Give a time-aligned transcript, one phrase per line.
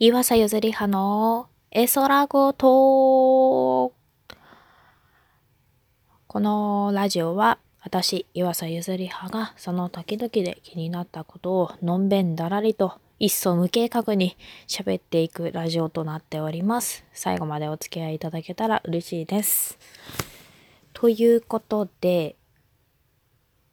[0.00, 3.92] 岩佐ゆずりはの絵空ごと。
[6.28, 14.36] このラジオは私、岩佐ゆずりはがその時々で気になったことをのんべんだらりと一層無計画に
[14.68, 17.04] 喋っていくラジオとなっております。
[17.12, 19.80] 最後までお付き合いいただけたら嬉しいです。
[20.92, 22.36] ということで、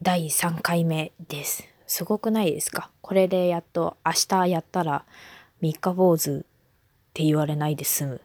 [0.00, 1.68] 第3回目です。
[1.86, 2.90] すごくないですか？
[3.02, 5.04] これでやっと明日やったら
[5.60, 6.42] 三日坊主っ
[7.14, 8.18] て言われないで済むっ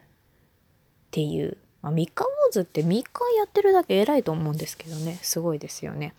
[1.10, 2.98] ていう、まあ、三日坊主って3日
[3.36, 5.18] やってるだけ偉いと思うんですけどね。
[5.22, 6.14] すごいですよね。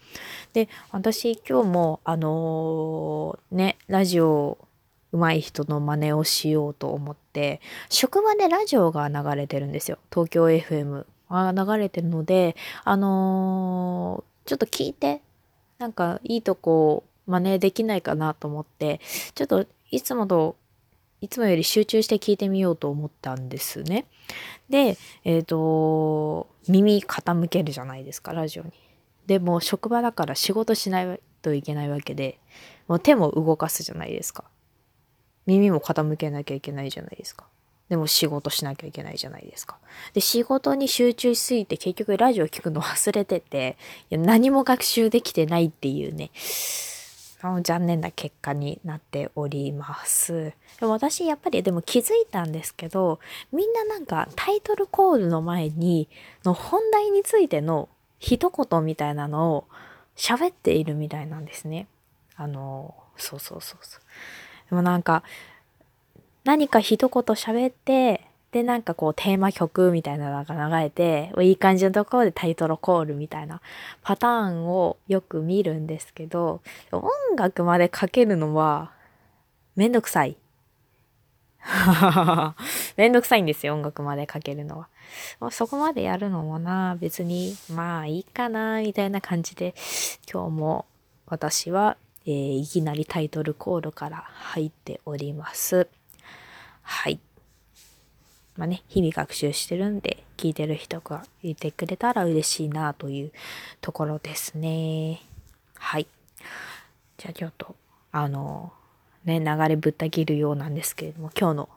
[0.53, 4.57] で私今日もあのーねラジオ
[5.11, 9.99] 上手い人の真似をしようと思って職場でラジオが流れてるんですよ。
[10.11, 15.21] 東京 FM が流れてるのであのーちょっと聞いて
[15.77, 18.99] なんかいいとこ真似できないかなと思って
[19.35, 20.57] ちょっといつもと
[21.23, 24.07] いつもより集中して聞いてみようと思ったんですね。
[24.69, 28.73] でえっ、と耳傾けるじゃないですかラジオに。
[29.25, 32.39] でも職場だから仕事しないといけないわけで
[32.89, 34.43] もう手も動かすじゃないですか。
[35.45, 37.45] 耳も傾けなきゃいけないじゃないですか。
[37.87, 39.77] でも仕事しなきゃいけないじゃないですか。
[40.11, 43.77] で仕事に集中しすぎて結局ラジオ聞くの忘れてて
[44.09, 46.31] いや何も学習できてないっていうね
[47.45, 50.53] あの残念な結果になっております。
[50.79, 53.19] でも私やっぱりでも気づいたんですけど
[53.51, 56.07] みんななんかタイトルコールの前に
[56.45, 59.67] の本題についての一言みたいなのを
[60.15, 61.87] 喋っているみたいなんですね。
[62.37, 64.01] あのそうそうそうそう。
[64.69, 65.23] でもなんか
[66.45, 68.22] 何か一言喋って
[68.53, 73.61] でなんかこうテーマ曲みたいなのが流れていい感じのところでタイトルコールみたいな
[74.03, 78.91] パターンをよく見るんですけど音楽までかけるのは
[79.75, 80.37] めんどくさい。
[82.97, 84.87] めんどくさいんですよ音楽までかけるのは。
[85.39, 89.73] まあそこまでやるのもな別にまあいいかなみたいな感じで
[90.31, 90.85] 今日も
[91.25, 95.87] 私は、えーいきなりタイトルコールから入っております。
[96.83, 97.19] はい。
[98.57, 103.31] まあね、日々学習してるんで、聞いてる人がいてくれたら嬉しいなという
[103.81, 105.21] ところですね。
[105.77, 106.07] はい。
[107.17, 107.75] じゃあちょっと、
[108.11, 108.71] あの、
[109.25, 111.69] ね、流れぶった切るようなんですけれども、今日の、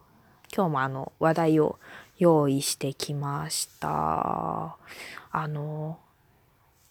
[0.54, 1.78] 今日もあの、話題を
[2.19, 4.76] 用意してきました。
[5.31, 5.98] あの、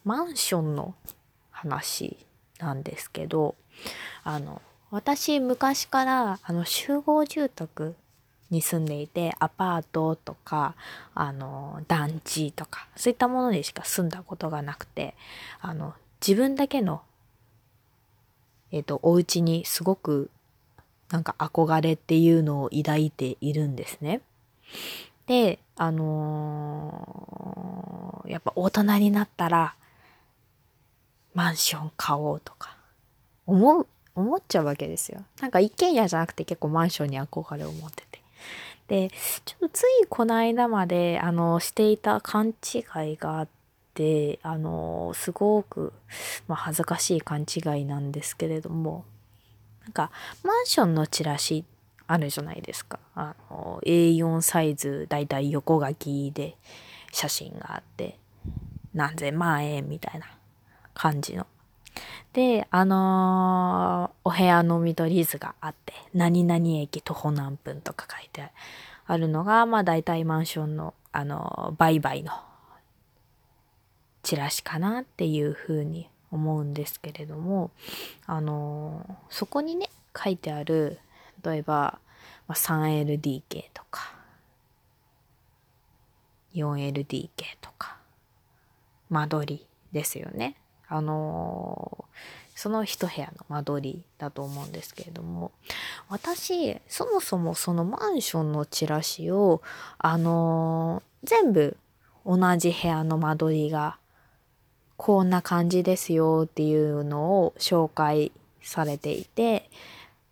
[0.03, 0.95] マンションの
[1.51, 2.17] 話
[2.59, 3.55] なんですけど、
[4.23, 7.95] あの、私昔からあの集合住宅
[8.51, 10.75] に住んでいてアパートとか
[11.13, 15.15] あの団地とかそういったものにしか住んだことがなくて
[15.61, 15.93] あの
[16.25, 17.01] 自分だけの
[18.71, 20.29] えっ、とお家にすごく
[21.09, 24.21] なんか憧れっていうのを抱いているんですね。
[25.27, 27.95] であのー
[28.27, 29.75] やっぱ大人になったら
[31.33, 32.75] マンション買おうとか
[33.45, 35.25] 思う思っちゃうわけですよ。
[35.41, 38.14] なんか一軒家じゃなくて結構マンションに憧れを持ってて。
[38.87, 39.09] で
[39.45, 42.79] ちょっとついこの間まであのしていた勘違
[43.13, 43.47] いがあっ
[43.93, 45.91] てあのすごく、
[46.47, 49.05] まあ、恥ずかしい勘違いなんですけれども
[49.83, 50.11] なんか
[50.43, 51.65] マンションのチラシ
[52.07, 56.55] あるじゃないですかあの A4 サイズだいたい横書きで
[57.11, 58.19] 写真があって
[58.93, 60.27] 何千万円みたいな
[60.93, 61.47] 感じの。
[62.35, 68.51] で、あのーお部屋の見取り図があって、何々駅徒歩何分とか書いて
[69.05, 72.33] あるのが、まあ大体マンションの、あのー売買の
[74.21, 77.71] チラシかなっていうふうに思うんですけれども、
[78.25, 80.99] あのーそこにね、書いてある、
[81.41, 81.99] 例えば、
[82.49, 84.13] まあ、3LDK とか、
[86.53, 87.29] 4LDK
[87.61, 87.95] とか、
[89.09, 90.57] 間取りですよね。
[90.87, 92.05] あのー
[92.57, 95.51] その一部屋の間取りだと思うんですけれども
[96.07, 99.61] 私そもそもそのマンションのチラシを
[99.97, 101.75] あのー全部
[102.25, 103.97] 同じ部屋の間取りが
[104.95, 108.31] こんな感じですよっていうのを紹介
[108.61, 109.69] されていて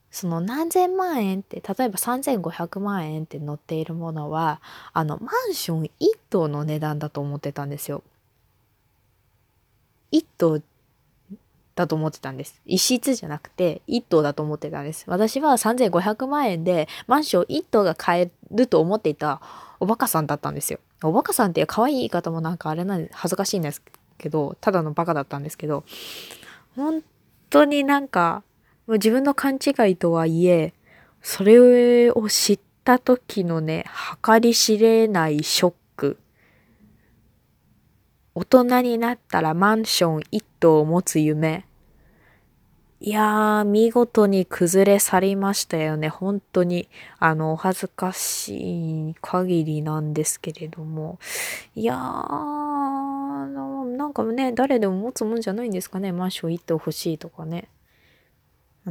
[0.09, 4.61] その何千万円って例えば3500万円って載っているものは
[4.93, 5.89] あのマンション1
[6.29, 8.03] 棟の値段だと思ってたんですよ。
[10.13, 10.61] 1棟
[11.75, 12.61] だと思ってたんです。
[12.65, 15.05] 一室じゃなくて1棟だと思ってたんです。
[15.07, 19.41] 私は3500万円でマンション1棟が買えると思っていた
[19.79, 20.79] おバカさんだったんですよ。
[21.03, 23.81] おバカさんっていう可愛い言い方もなんかあれなんで恥ずかしいんです
[24.17, 25.83] けど、ただのバカだったんですけど、
[26.75, 27.03] 本
[27.49, 28.43] 当になんか
[28.87, 30.73] もう自分の勘違いとはいえ、
[31.21, 33.85] それを知った時のね、
[34.21, 35.75] 計り知れないショック。
[38.35, 41.65] 大人になったらマンション一棟を持つ夢。
[42.99, 46.09] いやー、見事に崩れ去りましたよね。
[46.09, 46.87] 本当に、
[47.19, 51.19] あの、お恥ずかしい限りなんですけれども。
[51.75, 51.97] いやー、
[53.97, 56.11] なんかね、誰でも持つもんじゃないんですかね。
[56.11, 57.67] マンション一棟欲しいとかね。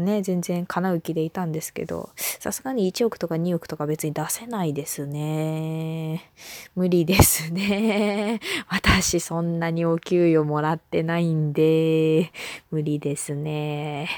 [0.01, 6.31] ね、全然叶う気でいたんですけど、さすがに1億とか2億とか別に出せないですね。
[6.75, 8.41] 無理ですね。
[8.69, 12.33] 私そんなにお給与もらってないんで、
[12.71, 14.09] 無理ですね。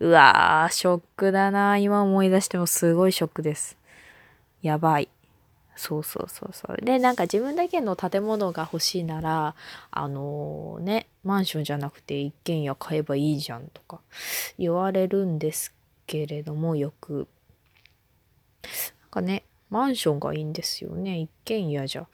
[0.00, 1.80] うわぁ、ショックだなぁ。
[1.80, 3.78] 今思い出してもすごいショックです。
[4.60, 5.11] やばい。
[5.74, 6.76] そうそうそうそう。
[6.84, 9.54] で、なんか自分だけの建物が欲しいなら、
[9.90, 14.00] あのー、ね、マンションじゃなくて一軒家買えばいいじゃんとか
[14.58, 15.72] 言われるんです
[16.06, 17.26] けれども、よく。
[18.62, 18.68] な
[19.06, 21.18] んかね、マンションがいいんですよね。
[21.18, 22.06] 一軒家じゃ。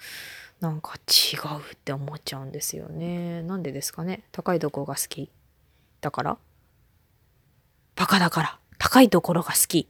[0.61, 3.43] なんか違うって思っちゃうんですよね。
[3.43, 4.25] なんでですかね。
[4.33, 5.31] 高いとこが好き。
[6.01, 6.39] だから？
[7.95, 8.59] バカだから。
[8.79, 9.89] 高いところが好き。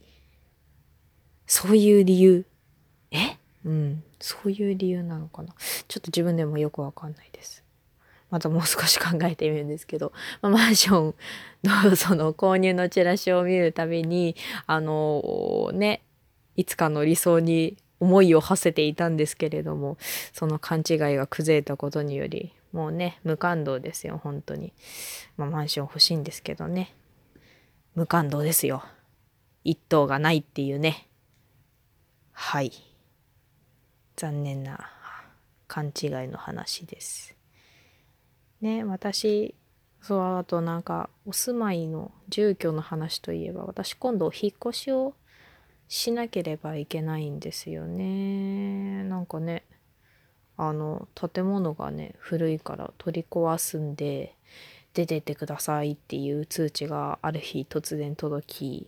[1.47, 2.45] そういう理由。
[3.09, 3.38] え？
[3.65, 5.53] うん、そういう理由なのかな。
[5.87, 7.63] ちょっと自分でもよくわかんないです。
[8.29, 11.15] またもう少し考えてみるんですけど、 まあ、マンション
[11.63, 14.35] のその購入のチラシを見るたびに、
[14.67, 16.03] あのね、
[16.55, 19.97] いつかの理想に思いを馳せていたんですけれども、
[20.31, 24.73] その勘違いが崩れたことにより、もうね、無感動ですよ、本当に。
[25.37, 26.95] まあ、マンション欲しいんですけどね。
[27.95, 28.83] 無感動ですよ。
[29.63, 31.07] 一棟がないっていうね。
[32.31, 32.71] はい。
[34.19, 34.91] 残念な
[35.69, 37.37] 勘違いの話です。
[38.59, 39.55] ね私
[40.01, 45.13] そうあとなんかお住まいの住居の話といえば私今度引っ越しを
[45.87, 49.63] しなければいけないんですよねなんかね
[50.57, 54.35] あの建物がね古いから取り壊すんで
[54.93, 58.87] 出てってくださいっていう通知がある日突然届き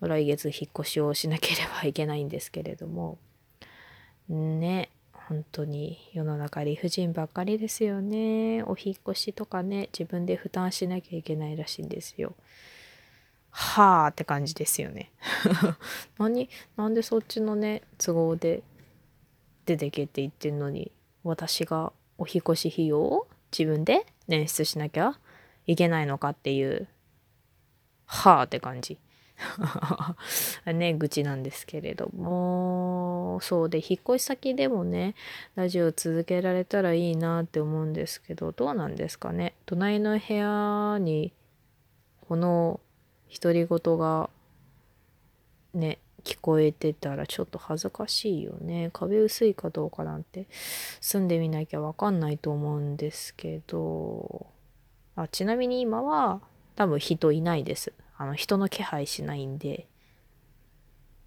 [0.00, 3.18] 来月引っ越しをしなければいけないんですけれども
[4.34, 8.62] ね本当に世の中理不尽ばっかりですよね。
[8.62, 12.34] お引越しとかね自分で負担しなきゃいけないらしいんですよ。
[13.50, 15.10] はあって感じですよね。
[16.18, 18.62] 何なんでそっちのね都合で
[19.66, 20.92] 出てけって言ってんのに
[21.24, 25.18] 私がお引越し費用を自分で捻出しなきゃ
[25.66, 26.88] いけないのかっていう
[28.06, 28.98] はあって感じ。
[30.66, 35.14] ね、愚痴なんですけれども、そうで、引っ越し先でもね、
[35.54, 39.54] ラジオ続けられたらいいなって思うんですけど、どうなんですかね。
[39.66, 41.32] 隣の部屋に、
[42.28, 42.80] この
[43.32, 44.30] 独り言が、
[45.74, 48.90] ね、聞こえてたらちょっと恥ずかしいよね。
[48.92, 50.46] 壁薄いかどうかなんて
[51.00, 54.46] 住んでみなきゃわかんないと思うんですけど、
[55.16, 56.40] あちなみに今は
[56.76, 57.92] 多分人いないです。
[58.18, 59.86] あの人の気配しないんで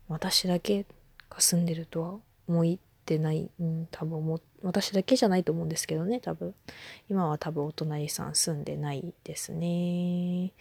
[0.10, 0.86] 私だけ
[1.30, 2.16] が住んでるとは
[2.48, 6.54] 思ってない、うん、多分も私だけじゃないと思うんですけどね多分。
[7.10, 10.46] 今は多分お隣さん住んでないですね。
[10.48, 10.52] い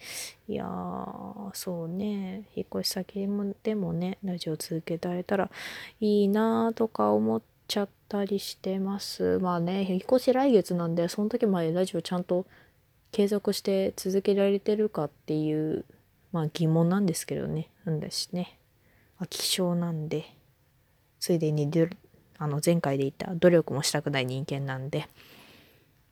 [0.47, 2.43] やーそうね。
[2.55, 5.51] 引っ越し先もでもねラジオ続けられたら
[5.99, 9.37] いいなとか思っちゃったりしてます。
[9.39, 12.45] まあね引っ越し来月なんでその時までラジオちゃんと
[13.11, 15.85] 継続して続けられてるかっていう
[16.31, 17.69] まあ疑問なんですけどね。
[17.85, 18.57] なんだしね。
[19.19, 20.25] 飽き性なんで、
[21.19, 21.69] ついでに
[22.37, 25.07] あの前回で言った努力もしたくない人間なんで、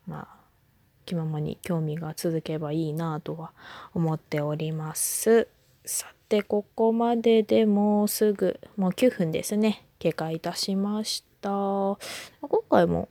[0.05, 0.39] まあ、
[1.05, 3.51] 気ままに興味が続けばいいなとは
[3.95, 5.47] 思っております。
[5.85, 9.87] さて、ここまででもうすぐ、もう9分ですね。
[9.97, 11.49] 経過いたしました。
[11.49, 11.97] 今
[12.69, 13.09] 回も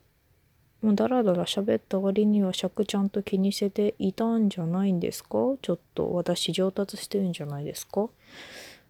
[0.80, 5.30] もうダラダラ喋った割には尺ちゃんと気にせていたんじゃないんですか？
[5.60, 8.08] ちょっと私上達してるんじゃないですか？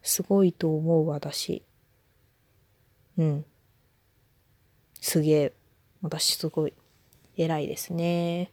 [0.02, 1.62] すごいと思う私。
[3.16, 3.44] うん。
[5.00, 5.52] すげえ。
[6.02, 6.74] 私すごい
[7.36, 8.52] 偉いですね。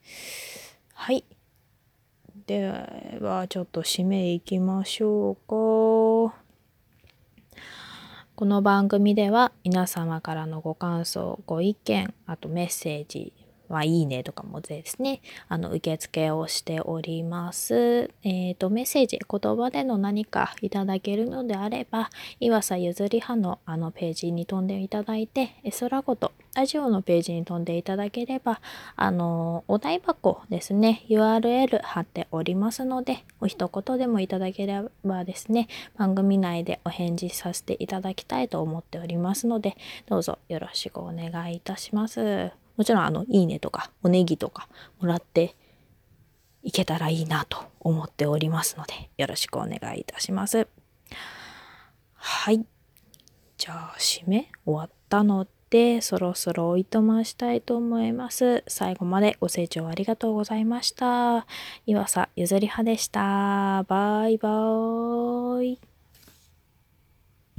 [0.93, 1.23] はい。
[2.47, 2.67] で
[3.19, 6.44] は、ちょっと締めいきましょうか。
[8.37, 13.31] この番組では皆様からのご感想、ご意見、あとメッセージ
[13.69, 18.11] はいいねとかもですね、あの、受付をしております。
[18.23, 28.61] えっ、ー、と、メッセージ、言葉での何かいただけるのであれば、岩佐ゆずり派のあのページに飛んでいただいて、絵空ごとラジオのページに飛んでいただければ、
[28.95, 35.67] あの、お題箱ですね、URL 貼っておりますので、お一言でもいただければですね、
[35.97, 39.75] 番組内でお返事させていただきたいと思っておりますので、
[40.07, 42.64] どうぞよろしくお願いいたします。
[42.77, 44.67] もちろん、あの、いいねとか、おネギとか
[44.99, 45.55] もらって
[46.63, 50.67] いけたらいいなと思っておりますので、よろしくお願いいたします。
[52.15, 52.65] はい。
[53.57, 58.63] じゃあ、締め終わったので、そろそろおいとましたいと思います。
[58.67, 61.45] 最後までご清聴ありがとうございました。
[61.85, 63.83] 岩佐ゆずりはでした。
[63.87, 65.94] バイバーイ。